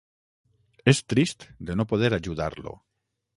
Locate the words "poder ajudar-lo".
1.93-2.75